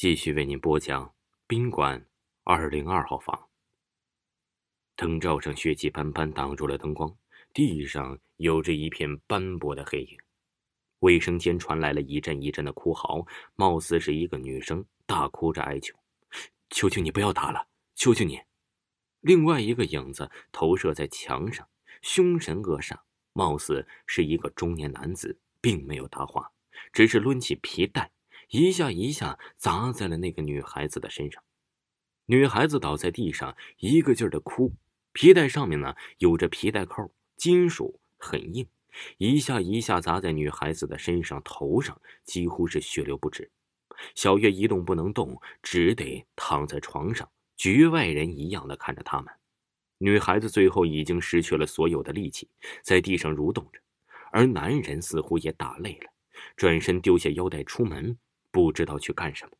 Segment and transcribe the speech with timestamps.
[0.00, 1.14] 继续为您播讲
[1.46, 2.06] 宾馆
[2.42, 3.50] 二零二号房。
[4.96, 7.14] 灯罩上血迹斑斑，挡住了灯光，
[7.52, 10.16] 地上有着一片斑驳的黑影。
[11.00, 13.26] 卫生间传来了一阵一阵的哭嚎，
[13.56, 15.94] 貌似是一个女生大哭着哀求
[16.70, 18.40] ：“求求你不要打了，求求你！”
[19.20, 21.68] 另外一个影子投射在墙上，
[22.00, 22.98] 凶神恶煞，
[23.34, 26.50] 貌似是一个中年男子，并没有答话，
[26.90, 28.10] 只是抡起皮带。
[28.50, 31.40] 一下一下砸在了那个女孩子的身上，
[32.26, 34.72] 女孩子倒在地上，一个劲儿的哭。
[35.12, 38.66] 皮带上面呢有着皮带扣，金属很硬，
[39.18, 43.48] 一下一下砸在女孩子的身上、头上，几乎是血流不止。
[44.16, 49.32] 小月一动不能动，只得躺在床上，局外人一样的看着他们。
[49.98, 52.48] 女孩子最后已经失去了所有的力气，
[52.82, 53.80] 在地上蠕动着，
[54.32, 56.10] 而男人似乎也打累了，
[56.56, 58.18] 转身丢下腰带出门。
[58.50, 59.52] 不知道去干什么，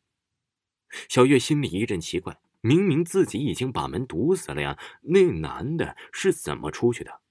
[1.07, 7.21] 小月心里一阵奇怪，明明自己已经把门堵死了呀，那男的是怎么出去的？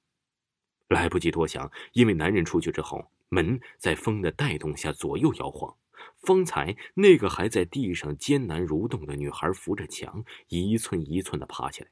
[0.88, 5.76] 来不及多想，因为男人出去之后，门在风的带动下左右摇晃。
[6.22, 11.90] 方才那个还在地上艰难蠕动的女孩扶着墙，一寸一寸的爬起来。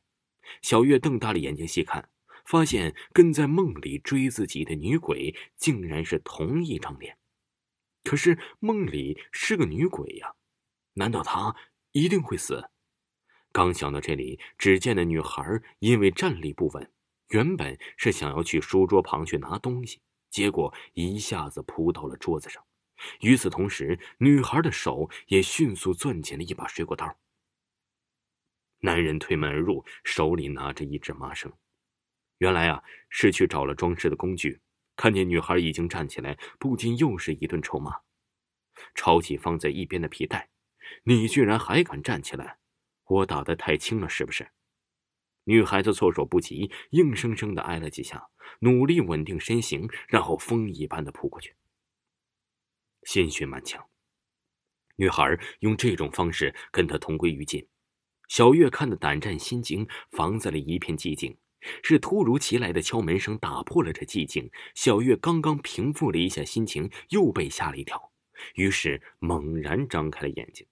[0.62, 2.08] 小月瞪大了眼睛细看，
[2.46, 7.18] 发现跟在梦里追自己的女鬼竟然是同一张脸。
[8.08, 10.32] 可是梦里是个女鬼呀，
[10.94, 11.54] 难道她
[11.92, 12.70] 一定会死？
[13.52, 15.44] 刚想到这里，只见那女孩
[15.80, 16.90] 因为站立不稳，
[17.32, 20.00] 原本是想要去书桌旁去拿东西，
[20.30, 22.64] 结果一下子扑到了桌子上。
[23.20, 27.14] 与此同时，女孩的手也迅速攥紧了一把水果刀。
[28.78, 31.52] 男人推门而入，手里拿着一只麻绳，
[32.38, 34.62] 原来啊是去找了装饰的工具。
[34.98, 38.00] 看见女孩已经站起来，不禁又是一顿臭骂，
[38.96, 40.50] 抄起放在一边的皮带
[41.06, 42.58] ：“你居然还敢站起来！
[43.04, 44.50] 我打的太轻了，是不是？”
[45.46, 51.54] 女孩子措手不及，硬生生的挨了几下，努力稳定身形，然后风一般的扑过去，
[53.04, 53.88] 鲜血满墙。
[54.96, 57.68] 女孩用这种方式跟他同归于尽。
[58.26, 61.38] 小月看得胆战心惊，房子里一片寂静。
[61.82, 64.50] 是突如其来的敲门声打破了这寂静。
[64.74, 68.12] 小月刚刚平复了一下心情，又被吓了一跳，
[68.54, 70.66] 于是猛然张开了眼睛。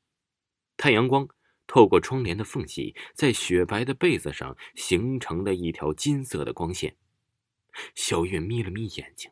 [0.77, 1.29] 太阳光
[1.67, 6.97] 透过窗帘的缝隙，在雪白的被子上形成了一条金色的光线。
[7.95, 9.31] 小月眯了眯眼睛，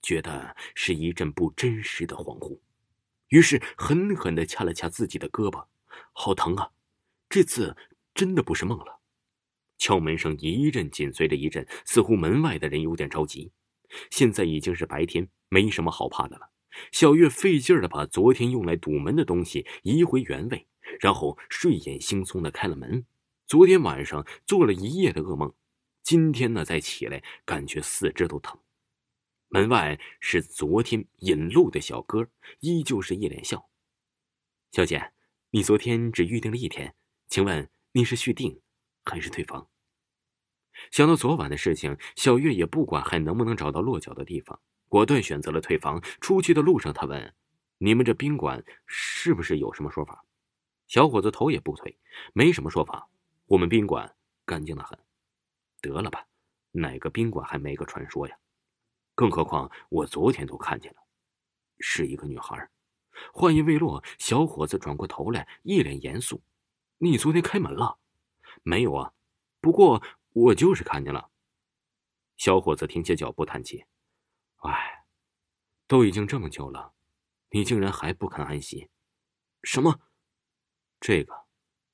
[0.00, 2.60] 觉得是一阵不真实的恍惚，
[3.28, 5.66] 于是狠狠地掐了掐自己的胳膊，
[6.12, 6.70] 好疼啊！
[7.28, 7.76] 这次
[8.14, 8.95] 真的不是梦了。
[9.78, 13.52] 敲门声一阵紧随着一阵，似乎门外的人有点着急。
[14.10, 16.50] 现在已经是白天，没什么好怕的了。
[16.92, 20.66] 小月费劲的把昨天用来堵门的东西移回原位，
[21.00, 23.06] 然后睡眼惺忪的开了门。
[23.46, 25.54] 昨天晚上做了一夜的噩梦，
[26.02, 28.58] 今天呢再起来，感觉四肢都疼。
[29.48, 32.28] 门外是昨天引路的小哥，
[32.60, 33.70] 依旧是一脸笑。
[34.72, 35.12] 小姐，
[35.50, 36.94] 你昨天只预定了一天，
[37.28, 38.60] 请问你是续订？
[39.06, 39.66] 还是退房。
[40.90, 46.02] 想到昨晚的事情，小月也不管还能不能找到落脚的地方，果断选择了退房。
[46.20, 47.34] 出去的路上，他问
[47.78, 50.22] ：“你们这宾馆是不是有什么说法？”
[50.86, 51.98] 小伙子头也不回
[52.34, 53.08] ：“没什么说法，
[53.46, 54.98] 我们宾馆干净的很。”
[55.80, 56.26] 得了吧，
[56.72, 58.36] 哪个宾馆还没个传说呀？
[59.14, 60.98] 更何况我昨天都看见了，
[61.78, 62.68] 是一个女孩。
[63.32, 66.42] 话音未落，小伙子转过头来，一脸严肃
[66.98, 67.98] ：“你昨天开门了？”
[68.66, 69.12] 没有啊，
[69.60, 71.30] 不过我就是看见了。
[72.36, 73.84] 小伙子停下脚步，叹气
[74.58, 75.04] ：“哎，
[75.86, 76.92] 都已经这么久了，
[77.50, 78.90] 你竟然还不肯安息？
[79.62, 80.00] 什么？
[80.98, 81.46] 这个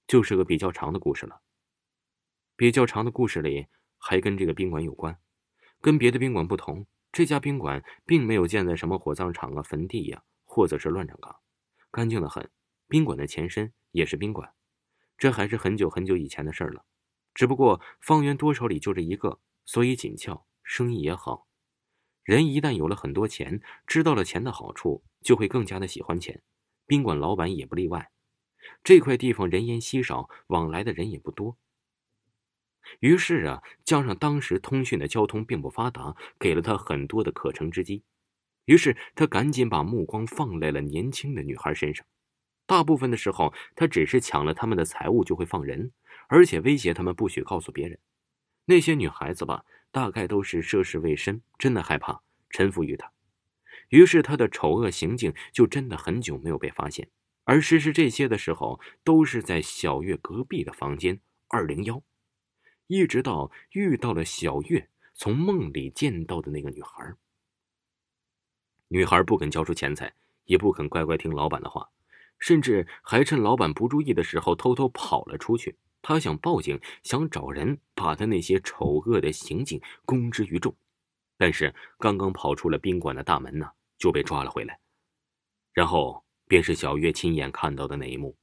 [0.06, 1.42] 就是个比较长的故事了。
[2.56, 3.66] 比较长的故事里
[3.98, 5.20] 还跟这个宾馆有关。
[5.82, 11.38] 跟别的宾馆不同，这家宾馆并没有建在什么火葬场啊、坟地呀，或者是乱葬岗，
[11.90, 12.50] 干净的很。
[12.88, 14.54] 宾馆的前身也是宾馆。”
[15.22, 16.84] 这还是很久很久以前的事儿了，
[17.32, 21.46] 只不过方圆多少里就这一个，所以紧俏，生意也好。
[22.24, 26.42] 人一旦有了很多钱，知道了钱的好处，就会更加的喜欢钱。
[26.88, 28.10] 宾馆老板也不例外。
[28.82, 31.56] 这块地方人烟稀少，往来的人也不多。
[32.98, 38.02] 于是啊，加上当时通讯的交通并不发达，给了他很多的可乘之机。
[38.64, 42.04] 于是他赶紧把目光放在了年轻的女孩身上。
[42.66, 45.92] 大部分的时候，他只是抢了他们的财物就会放人，
[46.28, 47.98] 而且威胁他们不许告诉别人。
[48.64, 53.12] 那些女孩子吧，大概都是涉世未深，真的害怕臣服于他。
[53.88, 57.10] 于是他的丑恶行径就真的很久没有被发现。
[57.44, 62.02] 而实施这些的时候，都是在小月隔壁的房间二零幺，
[62.86, 67.14] 一直到遇到了小月从梦里见到的那个女孩。
[68.88, 70.14] 女孩不肯交出钱财，
[70.44, 71.90] 也不肯乖乖听老板的话，
[72.42, 75.76] 甚至还趁老板不注意的时候偷偷跑了出去。
[76.02, 80.76] 他想报警，想找人把他那些丑恶的行径公之于众，
[81.38, 84.78] 但是刚刚跑出了宾馆的大门呢，就被抓了回来，
[85.72, 86.22] 然后。
[86.48, 88.36] 便是小月亲眼看到的那一幕：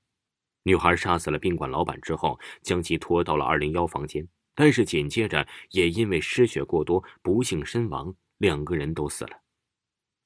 [0.64, 9.42] 女孩杀死了宾馆老板之后，将其拖到了二零幺房间，但是紧接着也因为失血过多不幸身亡，两个人都死了。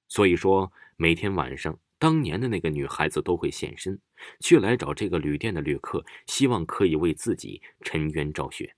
[0.08, 3.98] 所以说，每天晚上，当年的那个女孩子都会现身，
[4.42, 8.76] 去来找这个旅店的旅客，希望可以为自己沉冤昭雪。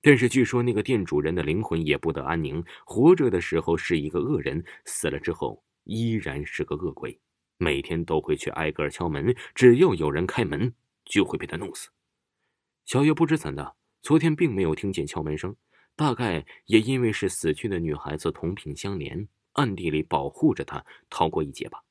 [0.00, 7.18] 但是据说那个店主人的灵魂也不得安宁，活着的时候是一个恶人，死了之后依然是个恶鬼。
[7.58, 10.72] 每天都会去挨个敲门，只要有人开门，
[11.04, 11.88] 就会被他弄死。
[12.84, 15.56] 小月不知怎的，昨天并没有听见敲门声，
[15.96, 21.82] 大概也因为是死去的女孩子同病相怜，暗地里保护着她逃过一劫吧。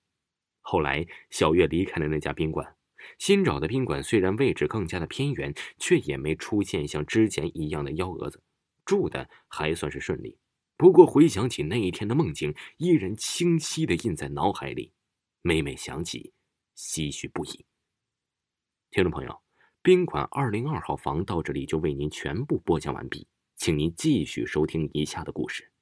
[0.66, 2.76] 后来，小月离开了那家宾馆，
[3.20, 8.42] 新找的宾馆虽然位置更加的偏远，却也没出现像之前一样的幺蛾子，
[8.86, 10.40] 住的还算是顺利。
[10.78, 14.94] 不过回想起那一天的梦境，依然清晰的印在脑海里。
[15.42, 16.34] 每每想起，
[16.78, 17.66] 唏嘘不已。
[18.90, 19.42] 听众朋友，
[19.82, 23.28] 宾馆二零二号房到这里就为您全部播讲完毕，
[23.58, 25.73] 请您继续收听以下的故事。